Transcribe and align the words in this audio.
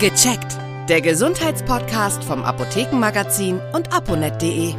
Gecheckt. 0.00 0.56
Der 0.88 1.02
Gesundheitspodcast 1.02 2.24
vom 2.24 2.42
Apothekenmagazin 2.42 3.60
und 3.74 3.92
aponet.de. 3.92 4.72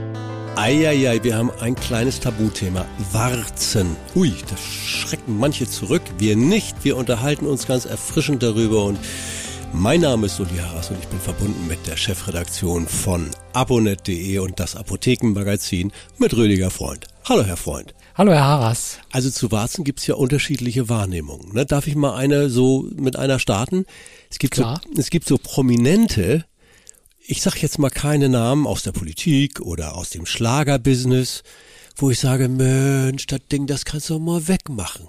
Eieiei, 0.55 1.23
wir 1.23 1.37
haben 1.37 1.51
ein 1.59 1.75
kleines 1.75 2.19
Tabuthema. 2.19 2.87
Warzen. 3.11 3.95
Ui, 4.15 4.33
da 4.49 4.57
schrecken 4.57 5.37
manche 5.37 5.69
zurück. 5.69 6.01
Wir 6.17 6.35
nicht. 6.35 6.83
Wir 6.83 6.97
unterhalten 6.97 7.45
uns 7.45 7.67
ganz 7.67 7.85
erfrischend 7.85 8.41
darüber 8.41 8.85
und 8.85 8.97
mein 9.73 10.01
Name 10.01 10.25
ist 10.25 10.39
Uli 10.39 10.57
Harras 10.57 10.89
und 10.89 10.97
ich 10.99 11.07
bin 11.07 11.19
verbunden 11.19 11.67
mit 11.67 11.85
der 11.85 11.97
Chefredaktion 11.97 12.87
von 12.87 13.29
aponet.de 13.53 14.39
und 14.39 14.59
das 14.59 14.75
Apothekenmagazin 14.75 15.91
mit 16.17 16.35
Rüdiger 16.35 16.71
Freund. 16.71 17.05
Hallo, 17.29 17.43
Herr 17.43 17.57
Freund. 17.57 17.93
Hallo, 18.21 18.33
Herr 18.33 18.43
Harras. 18.43 18.99
Also 19.11 19.31
zu 19.31 19.51
Warzen 19.51 19.83
gibt's 19.83 20.05
ja 20.05 20.13
unterschiedliche 20.13 20.89
Wahrnehmungen. 20.89 21.55
Ne? 21.55 21.65
Darf 21.65 21.87
ich 21.87 21.95
mal 21.95 22.13
eine 22.13 22.51
so 22.51 22.87
mit 22.95 23.15
einer 23.15 23.39
starten? 23.39 23.87
Es 24.29 24.37
gibt, 24.37 24.53
Klar. 24.53 24.79
so, 24.85 25.01
es 25.01 25.09
gibt 25.09 25.27
so 25.27 25.39
Prominente, 25.39 26.45
ich 27.25 27.41
sag 27.41 27.59
jetzt 27.63 27.79
mal 27.79 27.89
keine 27.89 28.29
Namen 28.29 28.67
aus 28.67 28.83
der 28.83 28.91
Politik 28.91 29.59
oder 29.59 29.97
aus 29.97 30.11
dem 30.11 30.27
Schlagerbusiness, 30.27 31.41
wo 31.95 32.11
ich 32.11 32.19
sage, 32.19 32.47
Mensch, 32.47 33.25
das 33.25 33.39
Ding, 33.51 33.65
das 33.65 33.85
kannst 33.85 34.11
du 34.11 34.19
mal 34.19 34.47
wegmachen. 34.47 35.07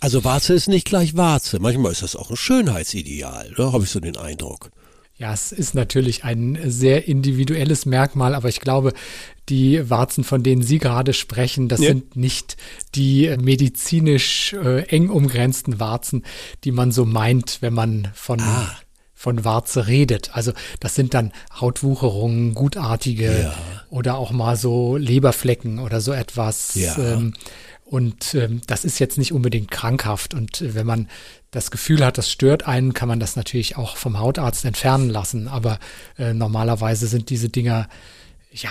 Also 0.00 0.24
Warze 0.24 0.54
ist 0.54 0.66
nicht 0.66 0.86
gleich 0.86 1.18
Warze. 1.18 1.58
Manchmal 1.58 1.92
ist 1.92 2.00
das 2.00 2.16
auch 2.16 2.30
ein 2.30 2.38
Schönheitsideal, 2.38 3.52
ne? 3.58 3.70
habe 3.70 3.84
ich 3.84 3.90
so 3.90 4.00
den 4.00 4.16
Eindruck. 4.16 4.70
Ja, 5.20 5.34
es 5.34 5.52
ist 5.52 5.74
natürlich 5.74 6.24
ein 6.24 6.58
sehr 6.64 7.06
individuelles 7.06 7.84
Merkmal, 7.84 8.34
aber 8.34 8.48
ich 8.48 8.58
glaube, 8.60 8.94
die 9.50 9.90
Warzen, 9.90 10.24
von 10.24 10.42
denen 10.42 10.62
Sie 10.62 10.78
gerade 10.78 11.12
sprechen, 11.12 11.68
das 11.68 11.80
Ja. 11.80 11.88
sind 11.88 12.16
nicht 12.16 12.56
die 12.94 13.36
medizinisch 13.38 14.54
äh, 14.54 14.84
eng 14.88 15.10
umgrenzten 15.10 15.78
Warzen, 15.78 16.24
die 16.64 16.72
man 16.72 16.90
so 16.90 17.04
meint, 17.04 17.58
wenn 17.60 17.74
man 17.74 18.08
von 18.14 18.40
Ah. 18.40 18.70
von 19.14 19.44
Warze 19.44 19.86
redet. 19.88 20.30
Also 20.34 20.52
das 20.80 20.94
sind 20.94 21.12
dann 21.12 21.32
Hautwucherungen, 21.60 22.54
gutartige 22.54 23.42
Ja. 23.42 23.54
oder 23.90 24.16
auch 24.16 24.30
mal 24.32 24.56
so 24.56 24.96
Leberflecken 24.96 25.78
oder 25.80 26.00
so 26.00 26.12
etwas. 26.12 26.74
Ja. 26.76 26.96
Ähm, 26.96 27.34
und 27.90 28.34
ähm, 28.36 28.60
das 28.68 28.84
ist 28.84 29.00
jetzt 29.00 29.18
nicht 29.18 29.32
unbedingt 29.32 29.70
krankhaft. 29.70 30.32
Und 30.32 30.60
äh, 30.60 30.74
wenn 30.76 30.86
man 30.86 31.08
das 31.50 31.72
Gefühl 31.72 32.04
hat, 32.04 32.18
das 32.18 32.30
stört 32.30 32.66
einen, 32.68 32.94
kann 32.94 33.08
man 33.08 33.18
das 33.18 33.34
natürlich 33.34 33.76
auch 33.76 33.96
vom 33.96 34.18
Hautarzt 34.20 34.64
entfernen 34.64 35.10
lassen. 35.10 35.48
Aber 35.48 35.80
äh, 36.16 36.32
normalerweise 36.32 37.08
sind 37.08 37.30
diese 37.30 37.48
Dinger 37.48 37.88
ja 38.52 38.70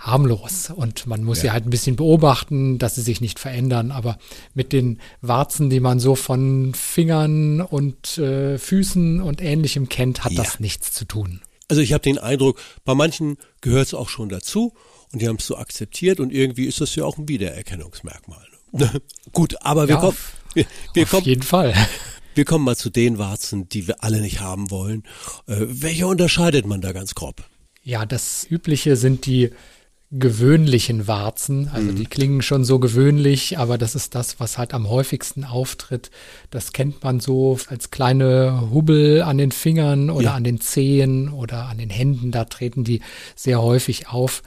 harmlos 0.00 0.70
und 0.74 1.06
man 1.06 1.22
muss 1.22 1.38
Ja. 1.38 1.42
sie 1.42 1.50
halt 1.52 1.66
ein 1.66 1.70
bisschen 1.70 1.94
beobachten, 1.94 2.78
dass 2.78 2.96
sie 2.96 3.02
sich 3.02 3.20
nicht 3.20 3.38
verändern. 3.38 3.92
Aber 3.92 4.18
mit 4.54 4.72
den 4.72 4.98
Warzen, 5.20 5.70
die 5.70 5.78
man 5.78 6.00
so 6.00 6.16
von 6.16 6.74
Fingern 6.74 7.60
und 7.60 8.18
äh, 8.18 8.58
Füßen 8.58 9.20
und 9.22 9.40
ähnlichem 9.40 9.88
kennt, 9.88 10.24
hat 10.24 10.32
Ja. 10.32 10.42
das 10.42 10.58
nichts 10.58 10.92
zu 10.92 11.04
tun. 11.04 11.40
Also 11.68 11.80
ich 11.80 11.92
habe 11.92 12.02
den 12.02 12.18
Eindruck, 12.18 12.60
bei 12.84 12.94
manchen 12.96 13.36
gehört 13.60 13.86
es 13.86 13.94
auch 13.94 14.08
schon 14.08 14.28
dazu 14.28 14.74
und 15.12 15.20
die 15.22 15.28
haben 15.28 15.36
es 15.36 15.46
so 15.46 15.56
akzeptiert 15.56 16.20
und 16.20 16.32
irgendwie 16.32 16.64
ist 16.66 16.80
das 16.80 16.94
ja 16.94 17.04
auch 17.04 17.18
ein 17.18 17.28
Wiedererkennungsmerkmal. 17.28 18.46
ne? 18.72 18.90
Gut, 19.32 19.56
aber 19.62 19.88
wir 19.88 19.94
Ja, 19.96 20.00
kommen, 20.00 20.12
auf- 20.12 20.36
wir, 20.54 20.66
wir 20.94 21.02
Auf 21.04 21.10
kommen, 21.10 21.24
jeden 21.24 21.42
Fall. 21.42 21.74
wir 22.34 22.44
kommen 22.44 22.64
mal 22.64 22.76
zu 22.76 22.90
den 22.90 23.18
Warzen, 23.18 23.68
die 23.68 23.86
wir 23.88 24.02
alle 24.02 24.20
nicht 24.20 24.40
haben 24.40 24.70
wollen. 24.70 25.02
Äh, 25.46 25.56
welche 25.68 26.06
unterscheidet 26.06 26.66
man 26.66 26.80
da 26.80 26.92
ganz 26.92 27.14
grob? 27.14 27.44
Ja, 27.84 28.06
das 28.06 28.46
Übliche 28.48 28.96
sind 28.96 29.26
die 29.26 29.50
gewöhnlichen 30.12 31.06
Warzen. 31.06 31.68
Also 31.72 31.90
Mhm. 31.92 31.96
die 31.96 32.04
klingen 32.06 32.42
schon 32.42 32.64
so 32.64 32.78
gewöhnlich, 32.78 33.58
aber 33.58 33.78
das 33.78 33.94
ist 33.94 34.14
das, 34.14 34.38
was 34.38 34.58
halt 34.58 34.74
am 34.74 34.88
häufigsten 34.88 35.44
auftritt. 35.44 36.10
Das 36.50 36.72
kennt 36.72 37.02
man 37.02 37.18
so 37.20 37.58
als 37.68 37.90
kleine 37.90 38.68
Hubbel 38.70 39.22
an 39.22 39.38
den 39.38 39.52
Fingern 39.52 40.10
oder 40.10 40.24
Ja. 40.26 40.34
an 40.34 40.44
den 40.44 40.60
Zehen 40.60 41.30
oder 41.30 41.64
an 41.66 41.78
den 41.78 41.90
Händen. 41.90 42.30
Da 42.30 42.44
treten 42.44 42.84
die 42.84 43.00
sehr 43.34 43.62
häufig 43.62 44.08
auf. 44.08 44.42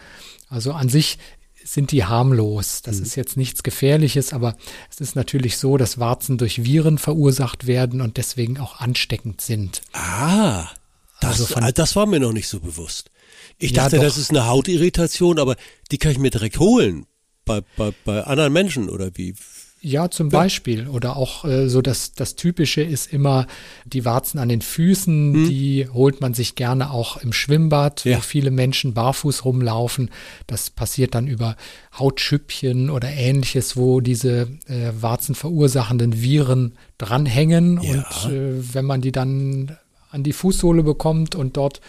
Also 0.49 0.71
an 0.73 0.87
sich 0.89 1.17
sind 1.63 1.91
die 1.91 2.05
harmlos. 2.05 2.83
Das 2.83 2.99
ist 2.99 3.15
jetzt 3.15 3.37
nichts 3.37 3.63
Gefährliches, 3.63 4.33
aber 4.33 4.55
es 4.91 5.01
ist 5.01 5.15
natürlich 5.15 5.57
so, 5.57 5.77
dass 5.77 5.97
Warzen 5.97 6.37
durch 6.37 6.63
Viren 6.63 6.99
verursacht 6.99 7.65
werden 7.65 8.01
und 8.01 8.17
deswegen 8.17 8.59
auch 8.59 8.79
ansteckend 8.79 9.41
sind. 9.41 9.81
Ah, 9.93 10.67
das, 11.29 11.41
Also 11.41 11.53
von- 11.53 11.71
das 11.73 11.95
war 11.95 12.05
mir 12.05 12.19
noch 12.19 12.33
nicht 12.33 12.47
so 12.47 12.59
bewusst. 12.59 13.09
Ich 13.57 13.71
Ja, 13.71 13.83
dachte, 13.83 13.97
doch. 13.97 14.03
das 14.03 14.17
ist 14.17 14.29
eine 14.31 14.47
Hautirritation, 14.47 15.39
aber 15.39 15.55
die 15.91 15.97
kann 15.97 16.11
ich 16.11 16.17
mir 16.19 16.29
direkt 16.31 16.59
holen. 16.59 17.05
Bei, 17.45 17.61
bei, 17.77 17.93
bei 18.05 18.23
anderen 18.23 18.51
Menschen 18.53 18.89
oder 18.89 19.11
wie? 19.15 19.35
Ja, 19.81 20.09
zum 20.09 20.29
Beispiel. 20.29 20.87
Oder 20.87 21.15
auch 21.15 21.45
äh, 21.45 21.69
so 21.69 21.79
das, 21.83 22.13
das 22.13 22.35
Typische 22.35 22.81
ist 22.81 23.13
immer 23.13 23.45
die 23.85 24.03
Warzen 24.03 24.39
an 24.39 24.49
den 24.49 24.61
Füßen, 24.63 25.47
die 25.47 25.87
holt 25.93 26.21
man 26.21 26.33
sich 26.33 26.55
gerne 26.55 26.89
auch 26.89 27.17
im 27.17 27.31
Schwimmbad, 27.33 28.03
Ja. 28.03 28.17
wo 28.17 28.21
viele 28.21 28.49
Menschen 28.49 28.95
barfuß 28.95 29.45
rumlaufen. 29.45 30.09
Das 30.47 30.71
passiert 30.71 31.13
dann 31.13 31.27
über 31.27 31.55
Hautschüppchen 31.99 32.89
oder 32.89 33.09
ähnliches, 33.09 33.77
wo 33.77 33.99
diese 34.01 34.47
äh, 34.67 34.91
Warzen 34.99 35.35
verursachenden 35.35 36.21
Viren 36.21 36.77
dranhängen. 36.97 37.79
Ja. 37.83 37.93
Und 38.23 38.31
äh, 38.33 38.73
wenn 38.73 38.85
man 38.85 39.01
die 39.01 39.11
dann 39.11 39.77
an 40.15 40.23
die 40.23 40.33
Fußsohle 40.33 40.81
bekommt 40.81 41.35
und 41.35 41.57
dort 41.57 41.81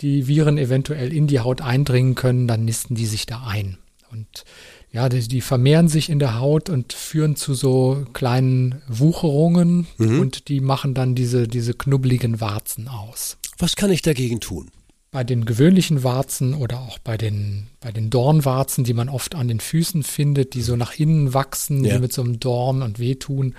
die 0.00 0.26
Viren 0.28 0.56
eventuell 0.56 1.12
in 1.12 1.26
die 1.26 1.40
Haut 1.40 1.60
eindringen 1.60 2.14
können, 2.14 2.48
dann 2.48 2.64
nisten 2.64 2.94
die 2.94 3.06
sich 3.06 3.26
da 3.26 3.42
ein. 3.46 3.76
Und 4.10 4.44
ja, 4.90 5.08
die, 5.08 5.26
die 5.26 5.40
vermehren 5.40 5.88
sich 5.88 6.08
in 6.10 6.18
der 6.18 6.38
Haut 6.38 6.68
und 6.70 6.92
führen 6.92 7.34
zu 7.34 7.54
so 7.54 8.04
kleinen 8.12 8.82
Wucherungen 8.88 9.86
und 10.20 10.48
die 10.48 10.60
machen 10.60 10.94
dann 10.94 11.14
diese, 11.14 11.48
diese 11.48 11.74
knubbeligen 11.74 12.40
Warzen 12.40 12.88
aus. 12.88 13.36
Was 13.58 13.74
kann 13.76 13.90
ich 13.90 14.02
dagegen 14.02 14.40
tun? 14.40 14.70
Bei 15.10 15.24
den 15.24 15.44
gewöhnlichen 15.44 16.04
Warzen 16.04 16.54
oder 16.54 16.80
auch 16.80 16.98
bei 16.98 17.16
den, 17.18 17.66
bei 17.80 17.90
den 17.92 18.08
Dornwarzen, 18.10 18.84
die 18.84 18.94
man 18.94 19.08
oft 19.08 19.34
an 19.34 19.48
den 19.48 19.60
Füßen 19.60 20.02
findet, 20.04 20.54
die 20.54 20.62
so 20.62 20.76
nach 20.76 20.94
innen 20.98 21.34
wachsen, 21.34 21.84
Ja. 21.84 21.94
die 21.94 22.00
mit 22.00 22.12
so 22.12 22.22
einem 22.22 22.38
Dorn 22.40 22.82
und 22.82 22.98
wehtun, 22.98 23.54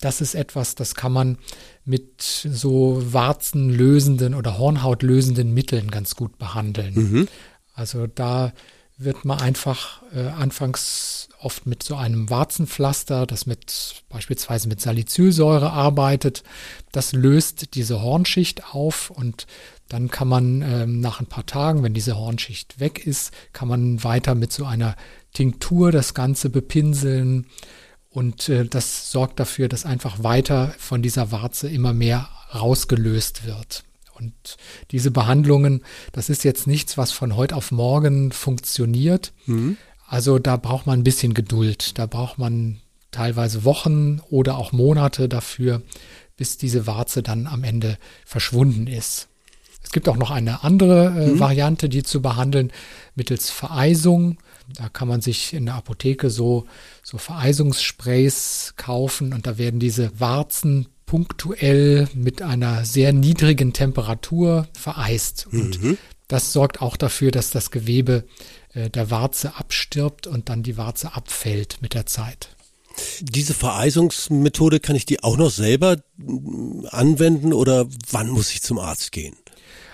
das 0.00 0.20
ist 0.20 0.34
etwas, 0.34 0.74
das 0.74 0.94
kann 0.94 1.12
man 1.12 1.38
mit 1.84 2.22
so 2.22 3.02
warzenlösenden 3.04 4.34
oder 4.34 4.58
hornhautlösenden 4.58 5.52
Mitteln 5.52 5.90
ganz 5.90 6.14
gut 6.16 6.38
behandeln. 6.38 6.94
Also 7.74 8.06
da 8.06 8.52
wird 8.96 9.24
man 9.24 9.40
einfach 9.40 10.02
äh, 10.14 10.28
anfangs 10.28 11.28
oft 11.40 11.66
mit 11.66 11.82
so 11.82 11.96
einem 11.96 12.30
Warzenpflaster, 12.30 13.26
das 13.26 13.46
mit 13.46 14.02
beispielsweise 14.08 14.68
mit 14.68 14.80
Salicylsäure 14.80 15.72
arbeitet, 15.72 16.44
das 16.92 17.12
löst 17.12 17.74
diese 17.74 18.02
Hornschicht 18.02 18.72
auf 18.72 19.10
und 19.10 19.46
dann 19.88 20.10
kann 20.10 20.28
man 20.28 20.62
ähm, 20.62 21.00
nach 21.00 21.20
ein 21.20 21.26
paar 21.26 21.44
Tagen, 21.44 21.82
wenn 21.82 21.92
diese 21.92 22.16
Hornschicht 22.16 22.80
weg 22.80 23.04
ist, 23.04 23.32
kann 23.52 23.68
man 23.68 24.02
weiter 24.04 24.34
mit 24.34 24.52
so 24.52 24.64
einer 24.64 24.96
Tinktur 25.32 25.90
das 25.92 26.14
Ganze 26.14 26.48
bepinseln 26.48 27.46
und 28.14 28.48
äh, 28.48 28.64
das 28.64 29.10
sorgt 29.10 29.40
dafür, 29.40 29.68
dass 29.68 29.84
einfach 29.84 30.22
weiter 30.22 30.72
von 30.78 31.02
dieser 31.02 31.32
Warze 31.32 31.68
immer 31.68 31.92
mehr 31.92 32.28
rausgelöst 32.54 33.44
wird. 33.44 33.82
Und 34.16 34.32
diese 34.92 35.10
Behandlungen, 35.10 35.82
das 36.12 36.30
ist 36.30 36.44
jetzt 36.44 36.68
nichts, 36.68 36.96
was 36.96 37.10
von 37.10 37.34
heute 37.34 37.56
auf 37.56 37.72
morgen 37.72 38.30
funktioniert. 38.30 39.32
Also 40.06 40.38
da 40.38 40.56
braucht 40.56 40.86
man 40.86 41.00
ein 41.00 41.04
bisschen 41.04 41.34
Geduld. 41.34 41.98
Da 41.98 42.06
braucht 42.06 42.38
man 42.38 42.78
teilweise 43.10 43.64
Wochen 43.64 44.20
oder 44.30 44.58
auch 44.58 44.70
Monate 44.70 45.28
dafür, 45.28 45.82
bis 46.36 46.56
diese 46.56 46.86
Warze 46.86 47.24
dann 47.24 47.48
am 47.48 47.64
Ende 47.64 47.98
verschwunden 48.24 48.86
ist. 48.86 49.26
Es 49.94 50.02
gibt 50.02 50.08
auch 50.08 50.16
noch 50.16 50.32
eine 50.32 50.64
andere 50.64 51.06
äh, 51.06 51.38
Variante, 51.38 51.88
die 51.88 52.02
zu 52.02 52.20
behandeln 52.20 52.72
mittels 53.14 53.50
Vereisung. 53.50 54.38
Da 54.76 54.88
kann 54.88 55.06
man 55.06 55.20
sich 55.20 55.54
in 55.54 55.66
der 55.66 55.76
Apotheke 55.76 56.30
so, 56.30 56.66
so 57.04 57.16
Vereisungssprays 57.16 58.74
kaufen 58.76 59.32
und 59.32 59.46
da 59.46 59.56
werden 59.56 59.78
diese 59.78 60.10
Warzen 60.18 60.88
punktuell 61.06 62.08
mit 62.12 62.42
einer 62.42 62.84
sehr 62.84 63.12
niedrigen 63.12 63.72
Temperatur 63.72 64.66
vereist. 64.76 65.46
Und 65.52 65.78
das 66.26 66.52
sorgt 66.52 66.82
auch 66.82 66.96
dafür, 66.96 67.30
dass 67.30 67.50
das 67.50 67.70
Gewebe 67.70 68.24
äh, 68.72 68.90
der 68.90 69.12
Warze 69.12 69.54
abstirbt 69.54 70.26
und 70.26 70.48
dann 70.48 70.64
die 70.64 70.76
Warze 70.76 71.14
abfällt 71.14 71.82
mit 71.82 71.94
der 71.94 72.06
Zeit. 72.06 72.48
Diese 73.20 73.54
Vereisungsmethode, 73.54 74.80
kann 74.80 74.96
ich 74.96 75.06
die 75.06 75.22
auch 75.22 75.36
noch 75.36 75.50
selber 75.50 75.98
anwenden 76.90 77.52
oder 77.52 77.86
wann 78.10 78.28
muss 78.28 78.50
ich 78.50 78.60
zum 78.60 78.80
Arzt 78.80 79.12
gehen? 79.12 79.36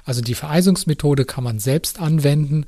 Also 0.04 0.20
die 0.20 0.34
Vereisungsmethode 0.34 1.24
kann 1.24 1.44
man 1.44 1.58
selbst 1.58 2.00
anwenden. 2.00 2.66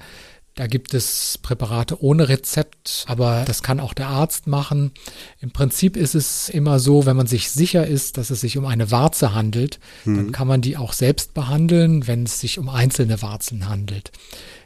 Da 0.54 0.66
gibt 0.66 0.92
es 0.92 1.38
Präparate 1.40 2.02
ohne 2.02 2.28
Rezept, 2.28 3.06
aber 3.08 3.44
das 3.46 3.62
kann 3.62 3.80
auch 3.80 3.94
der 3.94 4.08
Arzt 4.08 4.46
machen. 4.46 4.92
Im 5.40 5.50
Prinzip 5.50 5.96
ist 5.96 6.14
es 6.14 6.50
immer 6.50 6.78
so, 6.78 7.06
wenn 7.06 7.16
man 7.16 7.26
sich 7.26 7.50
sicher 7.50 7.86
ist, 7.86 8.18
dass 8.18 8.28
es 8.28 8.42
sich 8.42 8.58
um 8.58 8.66
eine 8.66 8.90
Warze 8.90 9.34
handelt, 9.34 9.80
dann 10.04 10.30
kann 10.30 10.46
man 10.46 10.60
die 10.60 10.76
auch 10.76 10.92
selbst 10.92 11.32
behandeln, 11.32 12.06
wenn 12.06 12.24
es 12.24 12.38
sich 12.38 12.58
um 12.58 12.68
einzelne 12.68 13.22
Warzen 13.22 13.66
handelt. 13.66 14.12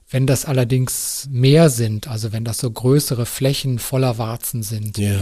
Wenn 0.09 0.27
das 0.27 0.45
allerdings 0.45 1.29
mehr 1.31 1.71
sind, 1.71 2.09
also 2.09 2.33
wenn 2.33 2.45
das 2.45 2.59
so 2.59 2.71
größere 2.71 3.27
Flächen 3.27 3.79
voller 3.79 4.19
Warzen 4.19 4.65
sind 4.65 4.99
Ja. 4.99 5.19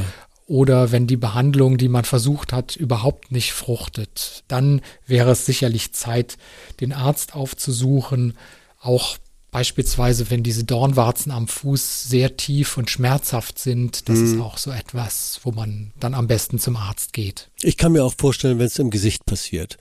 Oder 0.47 0.93
wenn 0.93 1.07
die 1.07 1.17
Behandlung, 1.17 1.79
die 1.79 1.89
man 1.89 2.05
versucht 2.05 2.53
hat, 2.53 2.77
überhaupt 2.77 3.33
nicht 3.33 3.53
fruchtet, 3.53 4.45
dann 4.49 4.83
wäre 5.07 5.31
es 5.31 5.47
sicherlich 5.47 5.93
Zeit, 5.93 6.37
den 6.81 6.93
Arzt 6.93 7.35
aufzusuchen, 7.35 8.37
auch 8.81 9.17
Beispielsweise, 9.55 10.31
wenn 10.31 10.43
diese 10.43 10.65
Dornwarzen 10.65 11.31
am 11.31 11.47
Fuß 11.47 12.09
sehr 12.09 12.37
tief 12.37 12.77
und 12.77 12.91
schmerzhaft 12.91 13.61
sind, 13.61 14.09
das 14.09 14.19
mhm. 14.19 14.25
ist 14.25 14.41
auch 14.41 14.59
so 14.59 14.73
etwas, 14.73 15.39
wo 15.45 15.53
man 15.53 15.93
dann 16.01 16.15
am 16.15 16.27
besten 16.27 16.59
zum 16.59 16.75
Arzt 16.75 17.13
geht. 17.13 17.51
Ich 17.63 17.77
kann 17.77 17.93
mir 17.93 18.03
auch 18.03 18.15
vorstellen, 18.19 18.59
wenn 18.59 18.67
es 18.67 18.81
im 18.81 18.91
Gesicht 18.91 19.27
passiert. 19.27 19.79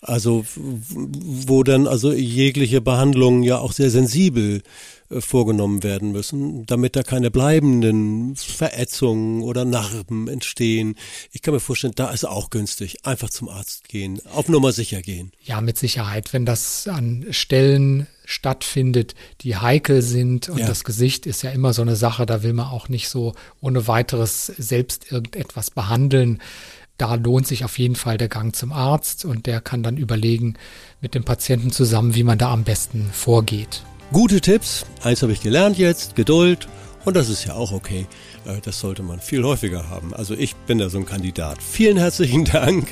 Also, 0.00 0.46
wo 0.54 1.64
dann 1.64 1.88
also 1.88 2.12
jegliche 2.12 2.80
Behandlungen 2.80 3.42
ja 3.42 3.58
auch 3.58 3.72
sehr 3.72 3.90
sensibel 3.90 4.62
vorgenommen 5.10 5.82
werden 5.82 6.12
müssen, 6.12 6.66
damit 6.66 6.96
da 6.96 7.02
keine 7.02 7.30
bleibenden 7.30 8.34
Verätzungen 8.36 9.42
oder 9.42 9.64
Narben 9.64 10.28
entstehen. 10.28 10.96
Ich 11.32 11.42
kann 11.42 11.54
mir 11.54 11.60
vorstellen, 11.60 11.94
da 11.96 12.10
ist 12.10 12.24
auch 12.24 12.50
günstig. 12.50 13.06
Einfach 13.06 13.30
zum 13.30 13.48
Arzt 13.48 13.88
gehen, 13.88 14.20
auf 14.32 14.48
Nummer 14.48 14.72
sicher 14.72 15.02
gehen. 15.02 15.32
Ja, 15.42 15.60
mit 15.60 15.78
Sicherheit. 15.78 16.32
Wenn 16.32 16.44
das 16.44 16.88
an 16.88 17.26
Stellen 17.30 18.06
stattfindet, 18.24 19.14
die 19.42 19.56
heikel 19.56 20.02
sind 20.02 20.48
und 20.48 20.58
ja. 20.58 20.66
das 20.66 20.84
Gesicht 20.84 21.26
ist 21.26 21.42
ja 21.42 21.50
immer 21.50 21.72
so 21.72 21.82
eine 21.82 21.96
Sache, 21.96 22.26
da 22.26 22.42
will 22.42 22.52
man 22.52 22.66
auch 22.66 22.88
nicht 22.88 23.08
so 23.08 23.34
ohne 23.60 23.86
weiteres 23.86 24.46
selbst 24.46 25.12
irgendetwas 25.12 25.70
behandeln. 25.70 26.42
Da 26.98 27.14
lohnt 27.14 27.46
sich 27.46 27.64
auf 27.64 27.78
jeden 27.78 27.94
Fall 27.94 28.18
der 28.18 28.28
Gang 28.28 28.56
zum 28.56 28.72
Arzt 28.72 29.24
und 29.24 29.46
der 29.46 29.60
kann 29.60 29.82
dann 29.82 29.96
überlegen 29.96 30.54
mit 31.00 31.14
dem 31.14 31.24
Patienten 31.24 31.70
zusammen, 31.70 32.14
wie 32.14 32.24
man 32.24 32.38
da 32.38 32.52
am 32.52 32.64
besten 32.64 33.10
vorgeht. 33.12 33.82
Gute 34.12 34.40
Tipps, 34.40 34.86
eins 35.02 35.22
habe 35.22 35.32
ich 35.32 35.40
gelernt 35.40 35.78
jetzt, 35.78 36.14
Geduld 36.16 36.68
und 37.04 37.16
das 37.16 37.28
ist 37.28 37.44
ja 37.44 37.54
auch 37.54 37.72
okay. 37.72 38.06
Äh, 38.46 38.60
das 38.62 38.80
sollte 38.80 39.02
man 39.02 39.20
viel 39.20 39.42
häufiger 39.44 39.88
haben. 39.88 40.14
Also 40.14 40.34
ich 40.34 40.54
bin 40.54 40.78
da 40.78 40.88
so 40.88 40.98
ein 40.98 41.06
Kandidat. 41.06 41.58
Vielen 41.62 41.96
herzlichen 41.96 42.44
Dank. 42.52 42.88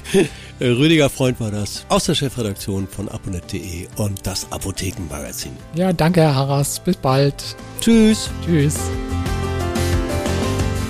Äh, 0.60 0.66
Rüdiger 0.66 1.10
Freund 1.10 1.40
war 1.40 1.50
das 1.50 1.84
aus 1.88 2.04
der 2.04 2.14
Chefredaktion 2.14 2.88
von 2.88 3.08
aponet.de 3.08 3.86
und 3.96 4.26
das 4.26 4.50
Apothekenmagazin. 4.50 5.52
Ja, 5.74 5.92
danke 5.92 6.20
Herr 6.20 6.34
Harras. 6.34 6.80
Bis 6.80 6.96
bald. 6.96 7.34
Tschüss. 7.80 8.30
Tschüss. 8.44 8.74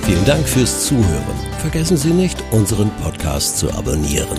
Vielen 0.03 0.25
Dank 0.27 0.47
fürs 0.47 0.87
Zuhören. 0.87 1.37
Vergessen 1.61 1.97
Sie 1.97 2.11
nicht, 2.11 2.37
unseren 2.51 2.91
Podcast 3.03 3.59
zu 3.59 3.73
abonnieren. 3.73 4.39